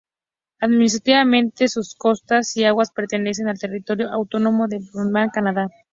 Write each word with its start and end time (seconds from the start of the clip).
Administrativamente, 0.59 1.67
sus 1.67 1.93
costas 1.93 2.57
y 2.57 2.63
aguas 2.65 2.89
pertenecen 2.91 3.47
al 3.49 3.59
territorio 3.59 4.09
autónomo 4.11 4.67
de 4.67 4.79
Nunavut, 4.95 5.31
Canadá. 5.31 5.69